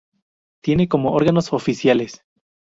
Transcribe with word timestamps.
Tiene 0.63 0.87
como 0.87 1.11
órganos 1.11 1.53
oficiales 1.53 2.23